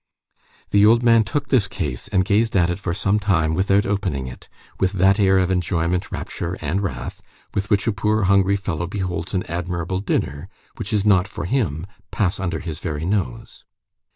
The 0.71 0.83
old 0.83 1.03
man 1.03 1.23
took 1.23 1.49
this 1.49 1.67
case 1.67 2.07
and 2.07 2.25
gazed 2.25 2.57
at 2.57 2.71
it 2.71 2.79
for 2.79 2.91
some 2.91 3.19
time 3.19 3.53
without 3.53 3.85
opening 3.85 4.25
it, 4.25 4.49
with 4.79 4.93
that 4.93 5.19
air 5.19 5.37
of 5.37 5.51
enjoyment, 5.51 6.11
rapture, 6.11 6.57
and 6.59 6.81
wrath, 6.81 7.21
with 7.53 7.69
which 7.69 7.85
a 7.85 7.91
poor 7.91 8.23
hungry 8.23 8.55
fellow 8.55 8.87
beholds 8.87 9.35
an 9.35 9.43
admirable 9.47 9.99
dinner 9.99 10.49
which 10.77 10.91
is 10.91 11.05
not 11.05 11.27
for 11.27 11.45
him, 11.45 11.85
pass 12.09 12.39
under 12.39 12.57
his 12.61 12.79
very 12.79 13.05
nose. 13.05 13.63